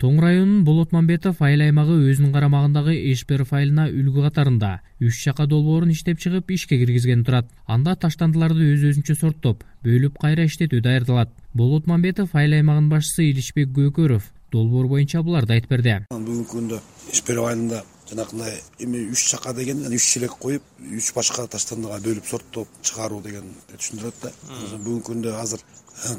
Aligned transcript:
тоң 0.00 0.16
районунун 0.22 0.62
болот 0.64 0.94
мамбетов 0.96 1.42
айыл 1.44 1.60
аймагы 1.66 1.92
өзүнүн 2.08 2.32
карамагындагы 2.32 2.94
ишперф 3.10 3.50
айылына 3.52 3.84
үлгү 3.92 4.22
катарында 4.24 4.70
үч 5.04 5.18
чака 5.26 5.44
долбоорун 5.50 5.92
иштеп 5.92 6.22
чыгып 6.22 6.54
ишке 6.56 6.78
киргизген 6.80 7.26
турат. 7.26 7.50
Анда 7.68 7.92
таштандыларды 8.00 8.64
өз 8.72 8.86
өзүнчө 8.94 9.18
сорттоп 9.20 9.66
бөлүп 9.84 10.16
кайра 10.22 10.48
иштетүү 10.48 10.80
даярдалат 10.88 11.36
болот 11.52 11.86
мамбетов 11.86 12.32
айыл 12.32 12.56
аймагынын 12.62 12.88
башчысы 12.94 13.28
иличбек 13.28 13.76
көкөров 13.76 14.32
долбоор 14.50 14.88
боюнча 14.88 15.20
буларды 15.20 15.58
айтып 15.58 15.76
берди. 15.76 15.98
Бүгүнкү 16.08 16.48
күндө 16.54 16.80
ишперф 17.12 17.44
айылында 17.50 17.84
жанакындай 18.10 18.60
эми 18.78 19.04
үч 19.12 19.24
чака 19.30 19.52
деген 19.54 19.84
үч 19.86 20.06
челек 20.12 20.36
коюп 20.38 20.62
үч 20.80 21.12
башка 21.14 21.46
таштандыга 21.46 22.00
бөлүп 22.04 22.26
сорттоп 22.26 22.68
чыгаруу 22.82 23.22
дегенди 23.22 23.76
түшүндүрөт 23.76 24.22
да. 24.22 24.32
Бүгүнкү 24.76 25.06
күндө 25.12 25.36
азыр 25.40 25.62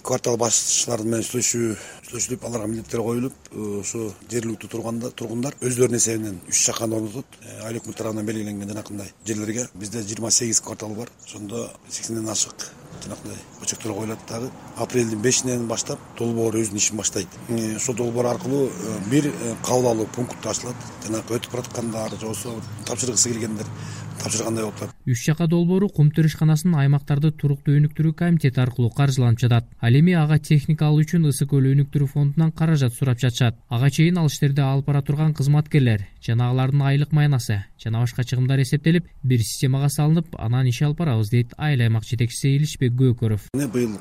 квартал 0.05 0.37
башчылары 0.37 1.05
менен 1.07 1.25
сүйлөшүү 1.25 1.71
сүйлөшүлүп 2.07 2.45
аларга 2.45 2.69
милдеттер 2.69 3.01
коюлуп 3.05 3.49
ушу 3.81 4.03
жергиликтүү 4.29 4.69
тургундар 5.17 5.57
өздөрүнүн 5.61 5.97
эсебинен 5.97 6.37
үч 6.47 6.65
чаканы 6.67 6.99
орнотот. 6.99 7.39
Э, 7.41 7.63
айыл 7.65 7.81
өкмөтү 7.81 7.97
тарабынан 7.97 8.27
белгиленген 8.29 8.69
жанакындай 8.75 9.11
жерлерге. 9.25 9.67
Бизде 9.73 10.03
жыйырма 10.03 10.31
сегиз 10.31 10.61
квартал 10.61 10.93
бар. 10.95 11.09
Ошондо 11.25 11.69
сексенден 11.89 12.29
ашык 12.29 12.69
жанакындай 13.03 13.37
бөчөктөр 13.61 13.93
коюлат 13.95 14.25
дагы. 14.29 14.49
Апрелдин 14.77 15.21
бешинен 15.21 15.67
баштап 15.67 15.99
долбоор 16.17 16.55
өзүнүн 16.59 16.81
ишин 16.81 16.97
баштайт. 16.97 17.27
Э, 17.49 17.75
ошол 17.75 17.95
долбоор 17.95 18.31
аркылуу 18.33 18.67
э, 18.67 18.97
бир 19.09 19.31
кабыл 19.65 19.91
алуу 19.91 20.07
пункту 20.07 20.49
ачылат. 20.49 20.75
Жанагы 21.05 21.37
өтүп 21.37 21.51
бараткандар 21.55 22.11
же 22.11 22.25
болбосо 22.25 22.55
тапшыргысы 22.85 23.29
келгендер 23.33 23.67
тапшыргандай 24.23 24.63
болуп 24.63 24.81
атат. 24.81 24.95
Үч 25.05 25.25
чака 25.25 25.47
долбоору 25.47 25.89
кум 25.89 26.11
төрүшканасынын 26.15 26.79
аймактарды 26.83 27.31
туруктуу 27.31 27.75
өнүктүрүү 27.79 28.13
комитети 28.21 28.61
аркылуу 28.61 28.91
каржыланып 28.95 29.41
жатат. 29.41 29.67
Ал 29.81 29.97
эми 29.97 30.13
ага 30.13 30.39
техника 30.39 30.87
алуу 30.87 31.03
үчүн 31.05 31.27
ысык 31.31 31.49
көл 31.51 31.71
өнүктүрүү 31.73 32.11
фондунан 32.13 32.51
каражат 32.51 32.93
сурап 32.93 33.19
жатышат. 33.19 33.57
Ага 33.69 33.89
чейин 33.89 34.17
ал 34.17 34.29
иштерди 34.31 34.61
алып 34.61 34.85
бара 34.85 35.01
турган 35.01 35.33
кызматкерлер 35.33 36.07
жана 36.21 36.51
алардын 36.51 36.81
айлык 36.85 37.11
маянасы 37.11 37.63
жана 37.81 38.03
башка 38.03 38.23
чыгымдар 38.23 38.61
эсептелип 38.61 39.07
бир 39.23 39.41
системага 39.41 39.89
салынып 39.89 40.35
анан 40.37 40.67
иш 40.69 40.81
алып 40.85 40.99
барабыз 41.01 41.31
дейт 41.33 41.55
айыл 41.57 41.81
аймак 41.81 42.05
жетекчиси 42.05 42.55
иличбек 42.57 42.93
көкөров 42.99 43.47
быйыл 43.53 43.95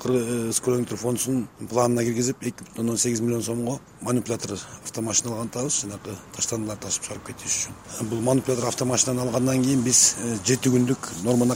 ысык 0.50 0.64
көл 0.64 0.76
өнүктүрүү 0.80 1.00
фондунун 1.00 1.46
планына 1.70 2.04
киргизип 2.04 2.42
эки 2.42 2.66
бүтүн 2.66 2.84
ондон 2.84 2.98
сегиз 2.98 3.20
миллион 3.24 3.42
сомго 3.42 3.78
манипулятор 4.02 4.58
автомашина 4.84 5.32
алган 5.32 5.48
атабыз 5.48 5.80
жанагы 5.82 6.16
таштандыларды 6.36 6.82
ташып 6.86 7.04
чыгарып 7.04 7.26
кетиш 7.28 7.56
үчүн. 7.56 8.08
Бул 8.10 8.20
манипулятор 8.20 8.68
автомашинаны 8.68 9.20
алгандан 9.20 9.62
кийин 9.62 9.82
биз 9.84 10.00
э, 10.00 10.09
жети 10.46 10.72
күндүк 10.72 11.10
норма 11.24 11.46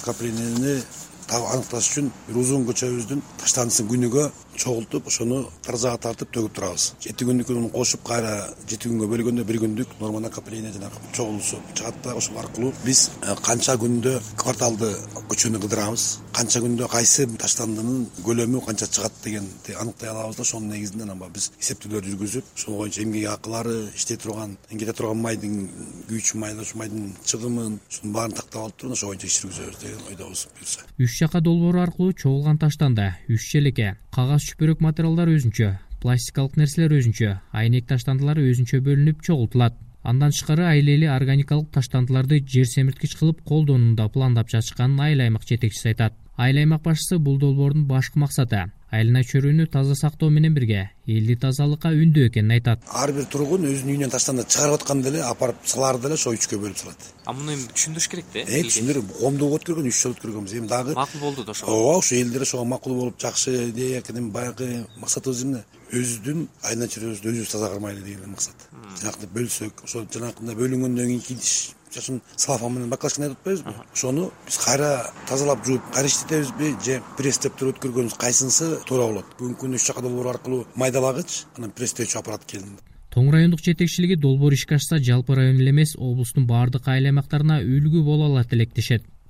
накопленияны 1.25 1.55
аныкташ 1.55 1.91
үчүн 1.91 2.11
бир 2.29 2.37
узун 2.41 2.67
көчөбүздүн 2.69 3.23
таштандысын 3.41 3.89
күнүгө 3.89 4.25
чогултуп 4.57 5.09
ошону 5.11 5.41
таразага 5.65 5.99
тартып 5.99 6.31
төгүп 6.35 6.55
турабыз. 6.55 6.93
Жети 7.03 7.27
күндүкүн 7.27 7.71
кошуп 7.75 8.05
кайра 8.07 8.35
жети 8.69 8.89
күнгө 8.91 9.09
бөлгөндө 9.11 9.45
бир 9.49 9.59
күндүк 9.65 9.97
норма 10.01 10.21
накопление 10.23 10.73
жанагы 10.73 11.01
чогулуусу 11.13 11.59
чыгат 11.75 12.01
да 12.05 12.15
ошол 12.15 12.39
аркылуу 12.39 12.73
биз 12.85 13.11
э, 13.23 13.35
канча 13.43 13.77
күндө 13.81 14.21
кварталды 14.41 14.93
көчөнү 15.31 15.61
кыдырабыз 15.65 16.05
канча 16.35 16.63
күндө 16.63 16.89
кайсы 16.93 17.27
таштандынын 17.41 18.07
көлөмү 18.27 18.63
канча 18.67 18.87
чыгат 18.87 19.19
дегенди 19.25 19.75
аныктай 19.81 20.11
алабыз 20.11 20.37
да 20.37 20.47
ошонун 20.47 20.71
негизинен 20.75 21.11
анан 21.11 21.33
биз 21.35 21.51
эсептөөлөрдү 21.61 22.15
жүргүзүп 22.15 22.55
ошол 22.59 22.79
боюнча 22.79 23.03
эмгек 23.03 23.31
акылары 23.33 23.77
иштей 23.95 24.19
турган 24.23 24.57
кете 24.71 24.93
турган 24.93 25.23
майдын 25.25 25.69
күйүүчү 26.09 26.39
майлоочу 26.43 26.79
майдын 26.79 27.13
чыгымын 27.25 27.79
ушунун 27.91 28.15
баарын 28.15 28.39
тактап 28.39 28.63
алып 28.65 28.79
туруп 28.79 28.97
ошол 28.99 29.13
боюнча 29.13 29.31
иш 29.31 29.41
жүргүзөбүз 29.43 29.81
деген 29.83 30.09
ойдобуз 30.11 30.47
буюрса 30.55 30.87
үч 31.15 31.19
чака 31.21 31.41
долбоору 31.41 31.79
аркылуу 31.79 32.13
чогулган 32.13 32.57
таштанды 32.59 33.05
үч 33.31 33.43
челеке 33.47 33.93
кагаз 34.11 34.43
чүпүрөк 34.49 34.81
материалдар 34.83 35.31
өзүнчө 35.31 35.69
пластикалык 36.03 36.57
нерселер 36.59 36.91
өзүнчө 36.97 37.29
айнек 37.61 37.87
таштандылар 37.87 38.41
өзүнчө 38.43 38.81
бөлүнүп 38.83 39.23
чогултулат. 39.23 39.77
Андан 40.03 40.35
тышкары 40.35 40.65
айыл 40.67 41.07
органикалык 41.07 41.71
таштандыларды 41.71 42.41
жер 42.43 42.67
семирткич 42.67 43.15
кылып 43.21 43.45
колдонууну 43.47 43.95
да 43.95 44.09
пландап 44.09 44.51
жатышканын 44.51 45.05
айыл 45.07 45.21
аймак 45.21 45.47
жетекчиси 45.47 45.93
айтат. 45.93 46.19
Айыл 46.37 46.65
аймак 46.65 46.83
башчысы 46.83 47.21
бул 47.21 47.39
долбоордун 47.39 47.87
башкы 47.87 48.19
максаты 48.19 48.65
айлана 48.95 49.23
чөйрөнү 49.27 49.67
таза 49.73 49.95
сактоо 49.99 50.31
менен 50.31 50.55
бирге 50.55 50.91
элди 51.07 51.37
тазалыкка 51.37 51.91
үндөө 51.93 52.29
экенин 52.31 52.55
айтат. 52.57 52.85
Ар 52.89 53.13
бир 53.13 53.27
тургун 53.29 53.67
өзүнүн 53.69 53.93
үйүнөн 53.93 54.13
таштанды 54.15 54.47
чыгарып 54.49 54.79
атканда 54.79 55.11
эле 55.11 55.21
алып 55.23 55.41
барып 55.43 55.67
салаарды 55.69 56.09
эле 56.09 56.17
ошо 56.19 56.33
үчкө 56.33 56.59
бөлүп 56.63 56.81
салат. 56.81 57.09
А 57.27 57.33
муну 57.37 57.53
эми 57.53 57.69
түшүндүрүш 57.75 58.09
керек 58.13 58.31
да 58.33 58.45
э 58.47 58.63
түшүндүрүп 58.69 59.13
коомдо 59.19 59.51
өткөргөн 59.59 59.91
үч 59.91 60.01
жолу 60.01 60.17
өткөргөнбүз 60.17 60.57
эми 60.61 60.71
дагы 60.73 60.95
макул 60.97 61.21
болду 61.21 61.45
да 61.45 61.53
ошого 61.53 61.77
ооба 61.77 61.99
ушу 61.99 62.15
элдер 62.17 62.43
ошого 62.43 62.65
макул 62.65 62.95
болуп 62.95 63.21
жакшы 63.21 63.71
идея 63.71 64.01
экен 64.01 64.19
эми 64.23 64.31
баягы 64.31 64.87
максатыбыз 64.97 65.45
эмне 65.45 65.65
өзүбүздүн 65.93 66.47
айлана 66.63 66.91
чөйрөбүздү 66.93 67.33
өзүбүз 67.33 67.55
таза 67.55 67.71
кармайлы 67.73 68.05
деген 68.05 68.35
максат 68.35 68.69
жанакындай 69.01 69.31
бөлсөк 69.37 69.85
ошо 69.85 70.05
жанакындай 70.15 70.57
бөлүнгөндөн 70.61 71.11
кийинки 71.11 71.37
идиш 71.37 71.75
мисалы 71.95 72.19
үчүн 72.19 72.21
салофан 72.37 72.73
менен 72.75 72.91
баклажканы 72.91 73.29
деп 73.29 73.39
атпайбызбы? 73.39 73.75
Ошону 73.93 74.31
биз 74.47 74.57
кайра 74.59 75.13
тазалап 75.29 75.65
жууп 75.67 75.83
кайра 75.95 76.09
иштетебизби? 76.09 76.75
Же 76.85 77.03
пресстеп 77.19 77.55
туруп 77.59 77.79
өткөргөнүбүз 77.79 78.17
кайсынысы 78.19 78.81
туура 78.89 79.07
болот. 79.13 79.37
Бүгүнкү 79.39 79.61
күндө 79.63 79.79
үч 79.79 79.87
чака 79.87 80.03
долбоор 80.03 80.33
аркылуу 80.35 80.67
майдалагыч 80.75 81.45
анан 81.59 81.71
пресстөөчү 81.71 82.19
аппарат 82.19 82.45
келди 82.51 82.75
тоң 83.15 83.29
райондук 83.31 83.61
жетекчилиги 83.63 84.17
долбоор 84.19 84.57
ишке 84.57 84.75
ашса 84.75 84.99
жалпы 84.99 85.37
район 85.39 85.61
эле 85.63 85.71
эмес 85.71 85.95
облустун 85.95 86.49
баардык 86.49 86.89
айыл 86.91 87.13
аймактарына 87.13 87.61
үлгү 87.63 88.03
боло 88.03 88.27
алат 88.27 88.53
элек 88.57 88.75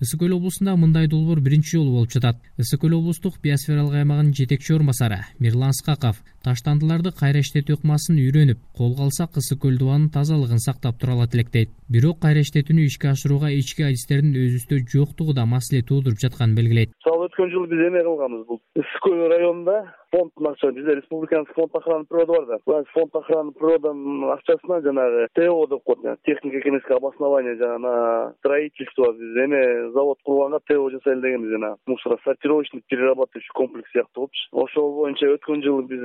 ысык 0.02 0.20
көл 0.20 0.34
облусунда 0.36 0.74
мындай 0.76 1.06
долбоор 1.06 1.40
биринчи 1.40 1.76
жолу 1.76 1.92
болуп 1.92 2.10
жатат. 2.10 2.36
Ысык 2.58 2.80
көл 2.82 2.96
облустук 2.98 3.38
биосфералык 3.42 3.94
аймагынын 3.94 4.34
жетекчи 4.34 4.74
орун 4.74 4.90
басары 4.90 5.20
мирлан 5.38 5.70
ыскаков 5.70 6.22
таштандыларды 6.44 7.12
кайра 7.14 7.40
иштетүү 7.44 7.78
ыкмасын 7.78 8.18
үйрөнүп 8.18 8.58
колго 8.76 9.06
алсак 9.06 9.38
ысык 9.40 9.62
көл 9.62 9.78
дубанын 9.78 10.10
тазалыгын 10.10 10.60
сактап 10.60 10.98
тура 10.98 11.14
алат 11.14 11.34
элек 11.34 11.50
дейт 11.54 11.70
бирок 11.88 12.20
кайра 12.20 12.42
иштетүүнү 12.44 12.84
ишке 12.90 13.12
ашырууга 13.14 13.52
ички 13.54 13.86
адистердин 13.86 14.34
өзүбүздө 14.34 14.82
жоктугу 14.92 15.32
да 15.32 15.46
маселе 15.46 15.82
туудуруп 15.82 16.18
жатканын 16.20 16.56
белгилейт. 16.58 16.92
Мисалы 16.98 17.30
өткөн 17.30 17.52
жылы 17.54 17.70
биз 17.72 17.86
эме 17.88 18.02
кылганбыз 18.04 18.46
бул. 18.48 18.60
Ысык 18.76 19.00
көл 19.06 19.24
районунда 19.32 19.78
фонддун 20.14 20.46
акчасы 20.48 20.72
бизде 20.72 20.94
республиканский 20.96 21.54
фонд 21.54 21.74
охраны 21.74 22.04
природы 22.04 22.32
бар 22.32 22.46
да. 22.46 22.84
Фонд 22.92 23.14
охраны 23.16 23.52
природанын 23.52 24.30
акчасынан 24.32 24.82
жанагы 24.82 25.28
то 25.34 25.66
деп 25.66 25.82
коет 25.84 26.20
технико 26.24 26.58
экономическое 26.58 26.96
обоснование 26.96 27.56
жана 27.56 28.34
строительство 28.38 29.12
биз 29.12 29.36
эме 29.44 29.90
завод 29.92 30.18
курганга 30.24 30.60
то 30.66 30.90
жасайлы 30.90 31.22
дегенбиз 31.22 31.50
жанагы 31.50 31.76
мусоросортировочный 31.86 32.82
перерабатывающий 32.88 33.50
комплекс 33.54 33.90
сыяктуу 33.90 34.24
болупчу. 34.24 34.48
Ошол 34.52 34.94
боюнча 34.96 35.28
өткөн 35.34 35.62
жылы 35.62 35.82
биз 35.88 36.02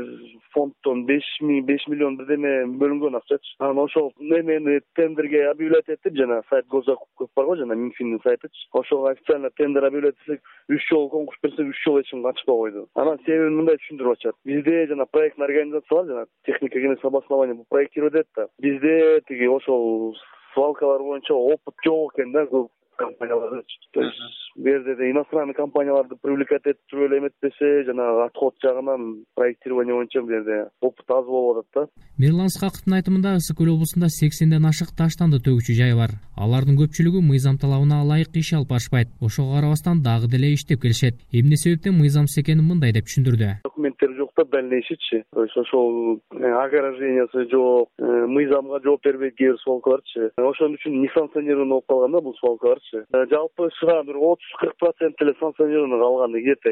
фонддон 0.53 1.05
беш 1.05 1.25
миң 1.41 1.65
беш 1.65 1.85
миллион 1.87 2.17
бирдеме 2.17 2.65
бөлүнгөн 2.79 3.17
акчачы. 3.19 3.55
Анан 3.59 3.79
ошол 3.85 4.13
эмени 4.19 4.81
тендерге 4.95 5.49
объявлять 5.49 5.87
этип 5.87 6.15
жана 6.15 6.41
сайт 6.49 6.67
госзакупка 6.67 7.27
барго 7.35 7.55
жана 7.57 7.73
минфиндин 7.73 8.19
сайтычы. 8.23 8.67
Ошого 8.73 9.11
официально 9.11 9.49
тендер 9.51 9.85
объявлять 9.85 10.15
этсек 10.25 10.41
үч 10.69 10.81
жолу 10.89 11.09
конкурс 11.09 11.39
берсек 11.41 11.67
үч 11.67 11.83
жолу 11.83 12.01
эч 12.01 12.09
ким 12.09 12.23
катышпай 12.23 12.55
койду. 12.55 12.87
Анан 12.95 13.19
себебин 13.25 13.57
мындай 13.57 13.77
түшүндүрүп 13.99 14.15
атышат 14.15 14.35
бизде 14.45 14.87
жана 14.87 15.05
проектный 15.05 15.45
организациялар 15.45 16.07
жана 16.07 16.25
технико 16.45 16.79
экономическое 16.79 17.07
обоснование 17.07 17.65
проектировать 17.69 18.15
этет 18.15 18.27
да. 18.35 18.47
Бизде 18.59 19.21
тиги 19.27 19.45
ошол 19.45 20.15
свалкалар 20.53 21.01
боюнча 21.01 21.33
опыт 21.33 21.75
жок 21.83 22.13
экен 22.15 22.31
да 22.31 22.43
көп 22.43 22.69
компаниялардычы 22.97 23.79
то 23.93 24.01
есть 24.01 24.17
бул 24.55 24.65
жерде 24.65 24.95
да 24.95 25.09
иностранный 25.09 25.53
компанияларды 25.53 26.15
привлекать 26.21 26.65
этип 26.65 26.93
эле 26.93 27.19
эметпесе 27.19 27.85
жанагы 27.85 28.25
отход 28.25 28.55
жагынан 28.61 29.23
проектирование 29.35 29.95
боюнча 29.95 30.21
бул 30.21 30.29
жерде 30.29 30.69
опыт 30.81 31.05
аз 31.09 31.25
болуп 31.25 31.65
атат 31.73 31.87
да. 31.87 32.03
Мирлан 32.17 32.51
ысқаковдун 32.51 32.97
айтымында 32.99 33.37
ысык 33.39 33.57
көл 33.57 33.71
облусунда 33.75 34.09
сексенден 34.09 34.65
ашык 34.67 34.91
таштанды 34.97 35.39
төгүүчү 35.39 35.77
жай 35.79 35.95
бар. 35.95 36.11
Алардын 36.35 36.75
көпчүлүгү 36.75 37.23
мыйзам 37.23 37.57
талабына 37.57 38.03
ылайык 38.03 38.35
иш 38.35 38.53
алып 38.53 38.73
барышпайт 38.75 39.15
ошого 39.21 39.55
карабастан 39.55 40.03
дагы 40.03 40.27
деле 40.27 40.53
иштеп 40.53 40.81
келишет. 40.81 41.15
Эмне 41.31 41.55
себептен 41.55 41.95
мыйзамсыз 41.95 42.43
экенин 42.43 42.67
мындай 42.67 42.91
деп 42.91 43.07
түшүндүрдү 43.07 43.68
жок 44.17 44.31
да 44.37 44.43
дальнейшийчи 44.45 45.23
то 45.33 45.43
есть 45.43 45.57
ошол 45.57 46.19
э, 46.31 46.51
ограждениясы 46.51 47.49
жок 47.49 47.89
э, 47.97 48.25
мыйзамга 48.27 48.79
жооп 48.83 49.03
бербейт 49.03 49.35
кээ 49.35 49.51
бир 49.51 49.59
свалкаларчы. 49.63 50.31
Ошон 50.37 50.75
үчүн 50.77 51.01
несанкционированный 51.03 51.69
болуп 51.69 51.87
калган 51.87 52.11
да 52.11 52.21
бул 52.21 52.35
свалкаларчы. 52.39 53.05
Э, 53.11 53.25
жалпы 53.29 53.69
чыган 53.79 54.05
бир 54.07 54.17
отуз 54.17 54.51
кырк 54.59 54.77
процент 54.79 55.21
эле 55.21 55.33
санкционированный 55.39 55.99
калганы 55.99 56.41
где 56.41 56.55
то 56.55 56.69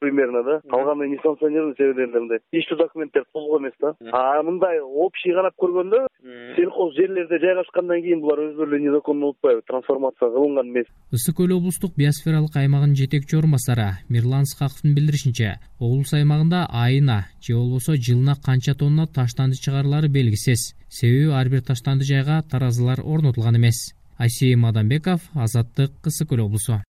примерно 0.00 0.42
да? 0.42 0.60
Калганы 0.68 1.08
несанкционированный 1.08 1.76
себеби 1.76 2.02
эле 2.02 2.20
мындай 2.20 2.40
тийиштүү 2.52 2.78
документтер 2.78 3.24
толук 3.32 3.60
эмес 3.60 3.74
да. 3.80 3.94
А 4.12 4.42
мындай 4.42 4.80
общий 4.80 5.32
карап 5.32 5.54
көргөндө 5.58 6.06
сельхоз 6.56 6.94
жерлерде 6.96 7.38
жайгашкандан 7.38 8.02
кийин 8.02 8.20
булар 8.20 8.44
өзүлөрү 8.48 8.76
эле 8.76 8.88
незаконно 8.88 9.32
болуп 9.32 9.36
атпайбы 9.44 9.62
трансформация 9.66 10.30
кылынган 10.30 10.70
эмес. 10.70 10.86
Ысык 11.12 11.36
көл 11.36 11.56
облустук 11.56 11.96
биосфералык 11.96 12.56
аймагынын 12.56 12.96
жетекчи 12.96 13.36
орун 13.36 13.52
басары 13.56 13.98
мирлан 14.08 14.48
ысқаковдун 14.48 14.94
билдиришинче 14.96 15.58
облус 15.78 16.12
аймагында 16.14 16.63
айына 16.70 17.26
же 17.40 17.54
болбосо 17.54 17.96
жылына 17.96 18.36
канча 18.36 18.74
тонна 18.74 19.06
таштанды 19.06 19.56
чыгарылары 19.56 20.08
белгисиз. 20.08 20.74
Себеби 20.88 21.30
ар 21.30 21.48
бир 21.48 21.62
таштанды 21.62 22.04
жайга 22.04 22.42
таразылар 22.42 23.00
орнотулган 23.00 23.56
эмес. 23.56 23.94
Асейим 24.16 24.60
мадамбеков 24.60 25.20
азаттык 25.34 25.92
ысык 26.06 26.28
көл 26.28 26.46
облусу 26.46 26.82